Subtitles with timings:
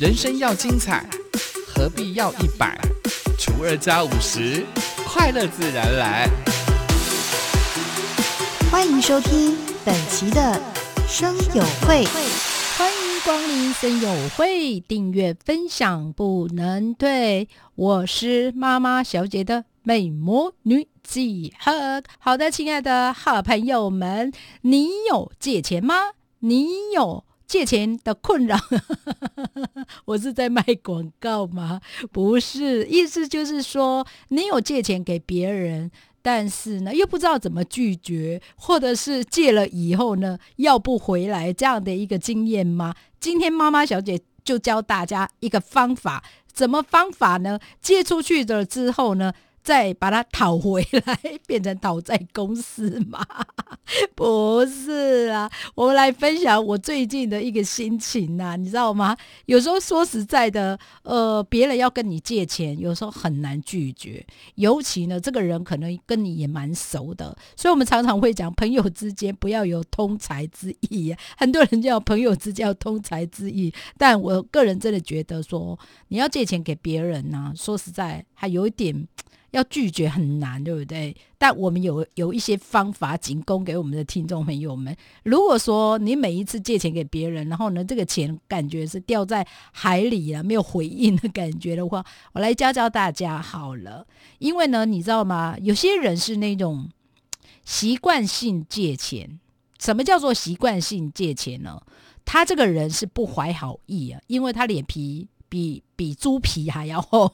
[0.00, 1.06] 人生要精彩，
[1.68, 2.74] 何必要一百
[3.38, 4.64] 除二加五十？
[5.06, 6.26] 快乐自然来。
[8.70, 10.58] 欢迎收听本期的
[11.06, 12.06] 生友会，
[12.78, 17.46] 欢迎光临生友会，订阅分享不能退。
[17.74, 22.02] 我是妈妈小姐的美魔女几何。
[22.18, 26.12] 好的，亲爱的好朋友们，你有借钱吗？
[26.38, 28.56] 你有借钱的困扰？
[30.06, 31.80] 我是在卖广告吗？
[32.12, 35.90] 不是，意思就是说，你有借钱给别人，
[36.22, 42.94] 但是呢，又不知道怎么拒绝，或者是借了以后呢，要不回来这样的一个经验吗？
[43.18, 47.58] 今天妈妈小姐就教大家一个方法，怎么方法呢？
[47.82, 49.32] 借出去了之后呢？
[49.70, 51.16] 再把它讨回来，
[51.46, 53.24] 变成讨债公司吗？
[54.16, 59.16] 不是啊，我们来分享我最近的一个心情呐，你知道吗？
[59.46, 71.14] 有时候说实在的，呃，别人要跟你借钱，有时候很难拒绝，尤其呢，这个人可能跟你也蛮熟的，所以我们常常会讲，朋友之间不要有通财之意。
[71.38, 79.06] 很多人叫朋友之间要通财之意，但我个人真的觉得说，你要借钱给别人呢，说实在还有一点。
[79.50, 81.14] 要拒绝很难，对不对？
[81.36, 84.96] 但我们有有一些方法，仅供给我们的听众朋友们。
[85.24, 94.06] 如果说你每一次借钱给别人，然后呢，这个钱感觉是掉在海里了，没有回应的感觉的话，我来教教大家好了。
[94.38, 95.56] 因为呢，你知道吗？
[95.60, 96.88] 有些人是那种
[97.64, 99.40] 习惯性借钱。
[99.78, 101.80] 什么叫做习惯性借钱呢？
[102.24, 105.26] 他这个人是不怀好意啊，因为他脸皮。
[105.50, 107.30] 比比猪皮还要厚，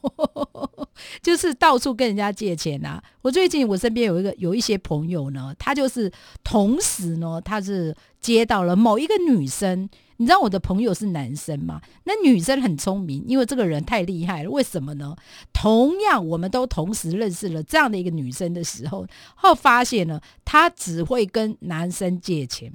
[1.23, 3.01] 就是到处跟人家借钱呐。
[3.23, 6.11] 我最近我身边有一个有一些朋友呢，他就是
[6.43, 9.89] 同时呢，他是接到了某一个女生。
[10.19, 11.79] 你知道我的朋友是男生吗？
[12.05, 14.51] 那女生很聪明，因为这个人太厉害了。
[14.51, 15.15] 为什么呢？
[15.53, 22.73] 同样，我们都同时认识了这样的一个女生的时候，后发现呢，她只会跟男生借钱。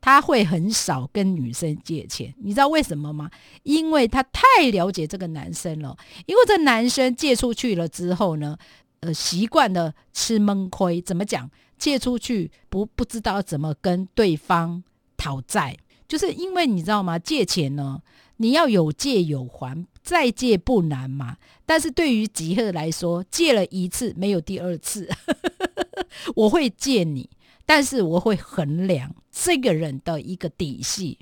[0.00, 3.30] 他会很少跟女生借钱，你知道为什么吗？
[3.64, 5.96] 因为他太了解这个男生了。
[6.26, 8.56] 因为这男生借出去了之后呢，
[9.00, 11.00] 呃，习惯了吃闷亏。
[11.02, 11.50] 怎么讲？
[11.76, 14.82] 借出去不不知道怎么跟对方
[15.16, 15.76] 讨债，
[16.08, 17.18] 就是因为你知道吗？
[17.18, 18.00] 借钱呢，
[18.38, 21.36] 你要有借有还，再借不难嘛。
[21.66, 25.08] 但是对于吉赫来说，借了一次没有第二次，
[26.34, 27.28] 我会借你。
[27.64, 31.16] 但是我会衡量这个人的一个底细，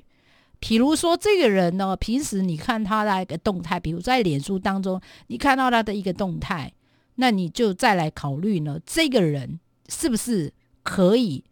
[0.59, 6.73] 比如说这个人呢，平时你看他的一个动态，比如在脸书当中，你看到他的一个动态，
[7.15, 10.51] 那你就再来考虑呢，这个人是不是
[10.81, 11.43] 可以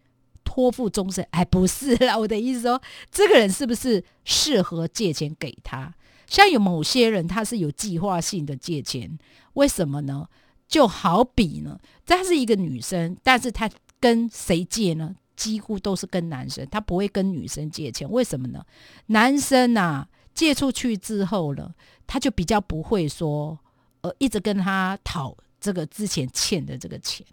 [0.43, 1.23] 托付终身？
[1.29, 2.81] 哎，不是啦， 我的意思说，
[3.11, 5.93] 这个人是不是适合借钱给他？
[6.25, 9.19] 像有某些人，他是有计划性的借钱，
[9.53, 10.27] 为什么呢？
[10.67, 11.77] 就好比呢，
[12.07, 13.69] 她是一个女生，但是她。
[13.97, 15.15] 跟谁借呢？
[15.35, 18.09] 几乎都是跟男生，他不会跟女生借钱。
[18.09, 18.63] 为什么呢？
[19.07, 21.73] 男生呐，借出去之后了，
[22.07, 23.57] 他就比较不会说，
[24.01, 27.25] 呃，一直跟他讨这个之前欠的这个钱。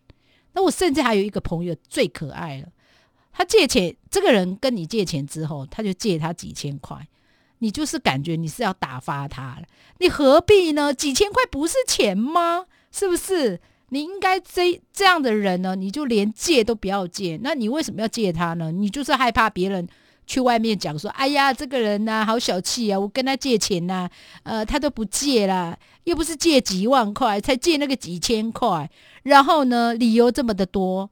[0.53, 2.69] 那我甚至还有一个朋友最可爱了，
[3.33, 7.09] 他借钱，这个人跟你借钱之后，他就借他几千块，
[7.59, 9.63] 你就是感觉你是要打发他了，
[9.99, 10.93] 你何必呢？
[10.93, 12.67] 几千块不是钱吗？
[12.91, 13.61] 是不是？
[13.93, 17.39] 你应该这这样的人呢，你就连借都不要借。
[17.43, 18.73] 那你为什么要借他呢？
[18.73, 19.87] 你就是害怕别人
[20.27, 22.99] 去外面讲说：“哎呀，这个人呐，好小气啊！
[22.99, 24.09] 我跟他借钱呐，
[24.45, 28.91] 呃，他都不借啦，又不是借几万块，才借那个几千块。
[29.25, 31.11] 然后呢，理由这么的多，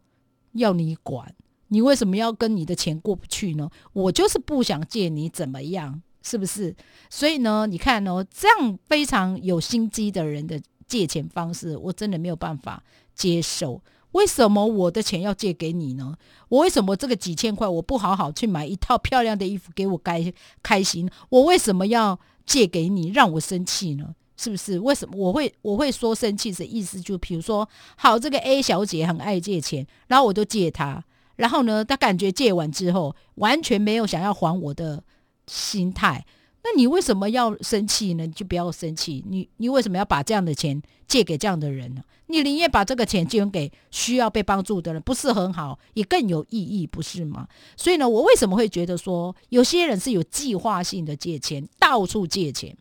[0.53, 1.35] 要你管？
[1.69, 3.69] 你为什么要跟你的钱过不去呢？
[3.93, 6.01] 我就是不想借你，怎么样？
[6.23, 6.75] 是不是？
[7.11, 10.59] 所以呢，你看哦，这样非常有心机的人的。
[10.91, 12.83] 借钱方式我真的没有办法
[13.15, 13.81] 接受，
[14.11, 16.17] 为什么我的钱要借给你呢？
[16.49, 20.33] 我为什么这个几千块我不好好去买一套漂亮的衣服给我该
[20.65, 21.09] 开心？
[21.29, 24.17] 我为什么要借给你让我生气呢？
[24.37, 24.81] 是不是？
[24.81, 27.01] 为什么我会我会说生气的意思？
[27.01, 31.05] 就比如说，好，这个 A 小姐很爱借钱，然后我就借她，
[31.37, 35.05] 然后呢，她感觉借完之后完全没有想要还我的
[35.47, 36.25] 心态。
[36.63, 38.27] 那你为什么要生气呢？
[38.27, 39.25] 你就不要生气。
[39.29, 42.03] 你你为什么要把这样的钱借给这样的人呢？
[42.27, 47.49] 你宁愿把这个钱捐给需要被帮助的人，不是很好，也更有意义，不是吗？
[47.77, 52.77] 所以呢，我为什么会觉得说有些人是有计划性的借钱，到处借钱？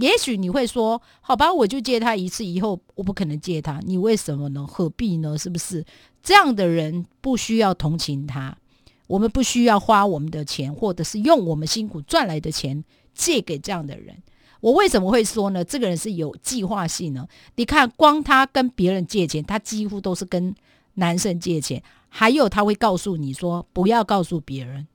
[0.00, 3.80] 也许你会说，好吧，我就借他一次，以后我不可能借他。
[3.84, 4.66] 你为什么呢？
[4.66, 5.36] 何必呢？
[5.36, 5.84] 是不是
[6.22, 8.56] 这样的人不需要同情他？
[9.06, 12.84] 我们不需要花我们的钱，或者是用我们辛苦赚来的钱。
[13.18, 14.16] 借给这样的人，
[14.60, 15.64] 我为什么会说呢？
[15.64, 17.26] 这个人是有计划性呢？
[17.56, 20.54] 你看，光他跟别人借钱，他几乎都是跟
[20.94, 24.86] 男生借钱，还有他会告诉你说不要告诉别人。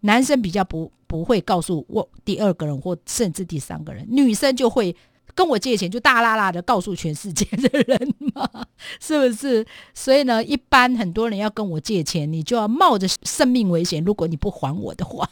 [0.00, 4.94] 男生比较不不会告诉我第二个人或甚至第三个人，女生就会
[5.36, 8.48] 跟我借钱，就大啦啦的告诉全世界的人嘛，
[9.00, 9.64] 是不是？
[9.94, 15.28] 所以呢，一般很多人要跟我借钱，你就要冒着生命危险，如果你不还我的话。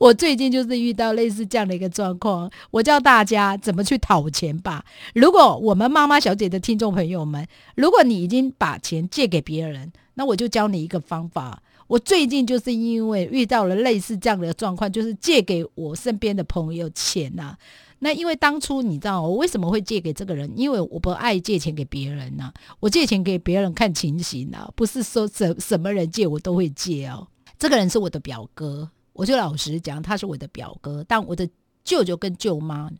[0.00, 4.84] 我最近就是遇到类似这样的一个状况，我教大家怎么去讨钱吧。
[5.14, 11.62] 如果我们妈妈小姐的听众朋友们，如果你已经把钱借给别人，那我就教你一个方法。
[11.86, 17.56] 我最近就是因为遇到了类似这样的状况，就是借给我身边的朋友钱呐。
[17.98, 20.50] 那因为当初你知道我为什么会借给这个人？
[20.56, 27.26] 因为我不爱借钱给别人呐，我借钱给别人看情形啊，不是说什什么人借我都会借哦。
[27.58, 28.88] 这个人是我的表哥。
[29.20, 31.46] 我就老实讲，他是我的表哥，但我的
[31.84, 32.90] 舅舅跟舅妈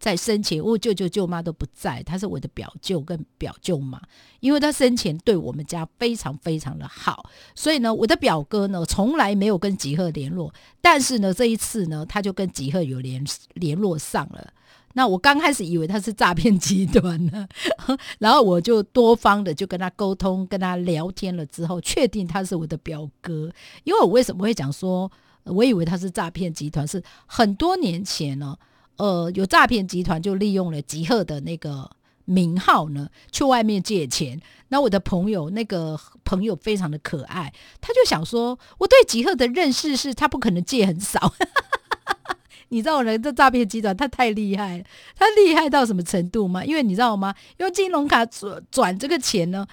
[0.00, 4.02] 在生前，我舅舅舅妈都不在，他是我的表舅跟表舅妈，
[4.40, 14.52] 因为他生前对我们家非常非常的好，所以呢，我的表哥呢从来没有跟吉赫联络，但是呢，这一次呢，他就跟吉赫有联联络上了。
[14.94, 17.46] 那我刚开始以为他是诈骗集团呢，
[18.18, 23.48] 然后我就多方的就跟他沟通，跟他聊天了之后，确定他是我的表哥，
[23.84, 25.08] 因为我为什么会讲说？
[25.50, 28.56] 我以为他是诈骗集团，是很多年前呢，
[28.96, 31.90] 呃，有诈骗集团就利用了吉赫的那个
[32.24, 34.40] 名号呢，去外面借钱。
[34.68, 41.32] 那我的朋友那个朋友非常的可爱，他就想说，我对吉赫的认识是他不可能借很少。
[42.70, 43.18] 你知道呢？
[43.18, 44.84] 这诈骗集团他太厉害了，
[45.16, 46.62] 他厉害到什么程度吗？
[46.62, 47.34] 因为你知道吗？
[47.56, 49.66] 用金融卡转转这个钱呢，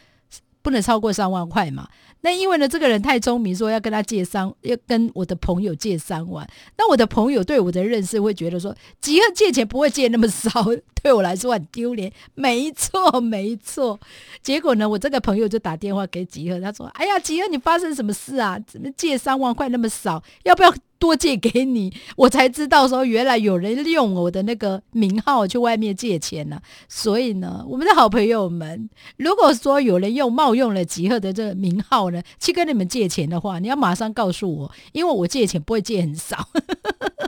[0.65, 1.87] 不能超过三万块嘛。
[2.21, 6.47] 那因为呢，这个人太聪明，说要跟他借三，要跟我的朋友借三万。
[6.75, 10.49] 那我的朋友对我的认识会觉得说，吉赫借钱不会借那么少，
[11.03, 12.11] 对我来说很丢脸。
[12.33, 13.99] 没错，没错。
[14.41, 18.57] 结果呢，我这个朋友就打电话给吉赫，他说：“哎呀，吉赫，你发生什么事啊？
[18.65, 20.23] 怎么借三万块那么少？
[20.45, 26.59] 要不要？”多借给你， 我才知道说原来有人用我的那个名号去外面借钱呢。
[26.87, 36.47] 所以呢，我们的好朋友们，如果说有人用冒用了吉赫的这个名号呢，去跟你们借钱的话，你要马上告诉我，因为我借钱不会借很少。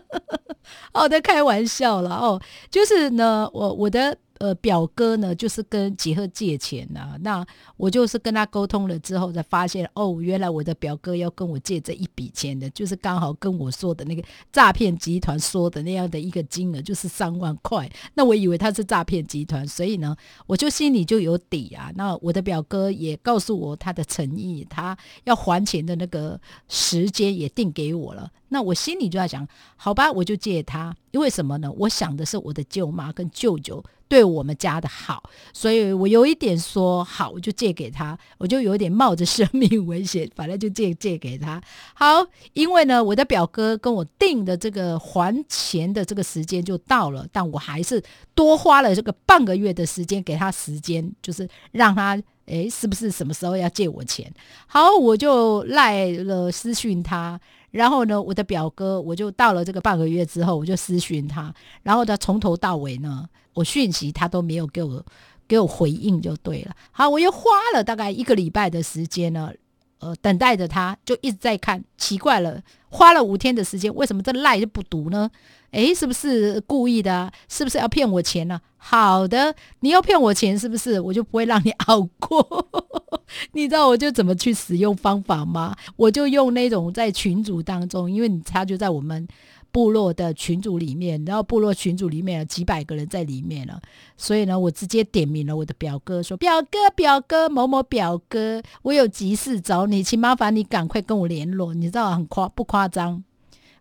[0.94, 2.42] 哦，在开玩笑了哦，
[2.72, 4.18] 就是呢，我我的。
[4.40, 7.18] 呃，表哥呢，就是跟吉赫借钱呐。
[7.22, 7.46] 那
[7.76, 17.90] 我就是跟他沟通了之后，才发现哦，原来我的表哥要跟我借这一笔钱的，就是刚好跟我说的那个诈骗集团说的那样的一个金额，就是三万块。
[18.14, 21.92] 那我以为他是诈骗集团，所以呢，我就心里就有底啊。
[21.96, 28.32] 那我的表哥也告诉我他的诚意，他要还钱的那个时间也定给我了。
[28.50, 31.72] 那我心里就在想，好吧，我就借他，因为什么呢？
[31.80, 33.84] 我想的是我的舅妈跟舅舅。
[34.08, 35.24] 对我们家的好，
[35.54, 41.62] 所以我有一点说好，我就借给他，我就有点冒着生命危险， 反正就借借给他。
[41.94, 48.02] 好，因为呢，我的表哥跟我定的这个还钱的这个时间就到了，但我还是
[48.34, 54.32] 多花了这个半个月的时间给他时间，就是让他诶，是不是什么时候要借我钱？
[54.68, 57.40] 好，我就赖了私讯他。
[57.72, 65.04] 然后呢，我的表哥，我就到了这个半个月之后，我就私讯他，然后他从头到尾呢，我讯息他都没有给我
[65.48, 66.76] 给我回应，就对了。
[66.92, 69.52] 好，我又花了大概一个礼拜的时间呢，
[70.00, 75.32] 呃，等待着他，就一直在看，奇怪了，花了五天的时间，为什么这赖就不读呢？
[75.72, 77.32] 诶，是不是故意的？
[77.50, 78.62] 是不是要骗我钱呢？
[78.78, 81.00] 好的，你要骗我钱是不是？
[81.00, 82.68] 我就不会让你熬过。
[83.54, 85.76] 你知道我就怎么去使用方法吗？
[85.98, 89.28] 我就用那种在群组当中，因为你他就在我们
[89.78, 93.80] 部落的群组里面，然后部落群组里面有几百个人在里面了，
[94.18, 101.76] 所以呢，我直接点名了我的表哥，说表哥表哥某某表哥，我有急事找你，请麻烦你赶快跟我联络。
[101.76, 103.24] 你知道很夸不夸张？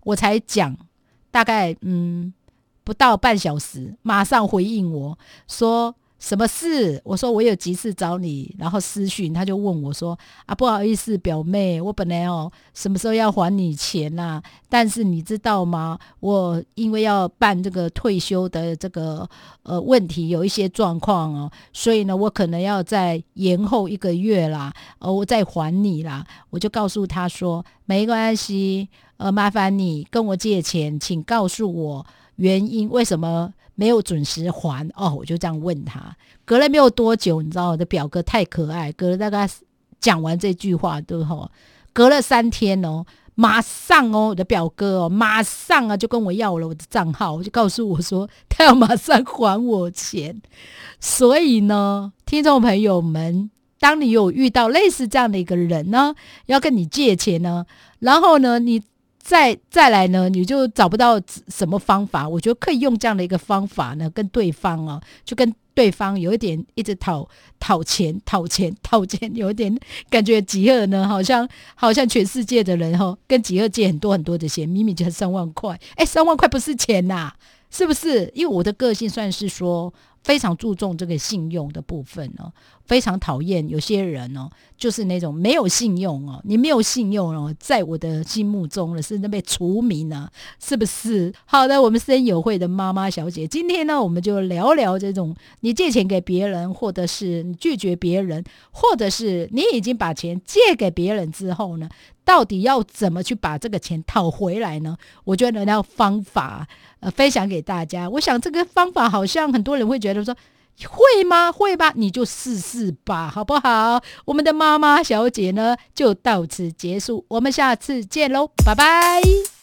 [0.05, 0.77] 我才讲。
[1.31, 2.31] 大概嗯
[2.85, 7.01] 不到半小时，马上回应我说什么事？
[7.05, 14.43] 我说我有急事找你，然后私讯他就问我说啊不好意思表妹，我本来哦什么时候要还你钱呐？
[14.69, 15.99] 但是你知道吗？
[16.21, 19.29] 我因为要办这个退休的这个
[19.63, 26.27] 呃问题，有一些状况哦，所以呢我可能要再延后一个月啦，呃我再还你啦。
[26.51, 28.89] 我就告诉他说没关系。
[29.19, 32.07] 呃，麻烦你跟我借钱，请告诉我
[32.37, 34.89] 原因，为什么没有准时还？
[34.95, 36.17] 哦，我就这样问他。
[36.45, 39.49] 隔了没有多久，你知道我的表哥太可爱，隔了大概
[40.01, 41.51] 讲完这句话之后，
[41.93, 50.41] 隔了三天哦，马上哦，我的表哥哦，马上啊就跟我要了我的账号，我就告诉我说他要马上还我钱。
[51.01, 53.51] 所以呢，听众朋友们，
[53.81, 56.15] 当你有遇到类似这样的一个人呢，
[56.47, 57.67] 要跟你借钱呢，
[57.99, 58.83] 然后呢，你
[59.27, 65.53] 再再来呢，你就找不到什么方法，我觉得可以用这样的一个方法呢，跟对方啊，就跟。
[65.77, 67.29] 对方有一点一直讨
[67.61, 69.79] 讨钱、讨钱、讨钱，有一点
[70.09, 77.31] 感觉吉尔呢，好像好像全世界的人哈，跟吉尔借很多很多的钱，明明就三万块，哎，三万块不是钱呐，
[77.71, 78.33] 是不是？
[78.35, 79.93] 因为我的个性算是说。
[80.25, 82.53] 非常注重这个信用的部分哦，
[82.87, 90.29] 非常讨厌有些人哦，就是那种没有信用哦，你没有信用哦，在我的心目中呢是那被除名呢，
[90.63, 91.33] 是不是？
[91.45, 101.89] 好的，我们森友会的妈妈小姐，今天呢，我们就聊聊这种你借钱给别人，或者是你拒绝别人，或者是你已经把钱借给别人之后呢？
[102.25, 104.97] 到底要怎么去把这个钱讨回来呢？
[105.23, 106.67] 我觉得那方法
[106.99, 108.11] 呃分享给大家。
[108.11, 110.37] 我想这个方法好像很多人会觉得说
[110.85, 111.51] 会吗？
[111.51, 114.03] 会吧，你就试试吧，好不好？
[114.27, 119.56] 我们的妈妈小姐呢就到此结束，我们下次见喽，拜拜。